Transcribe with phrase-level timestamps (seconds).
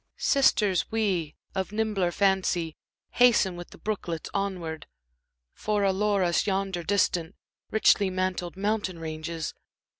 [0.17, 2.75] Sisters, we, of nimbler fancy,
[3.11, 4.87] hasten with the brooklets onward;
[5.53, 7.35] For allure us yonder distant,
[7.69, 9.53] richly mantled mountain ranges.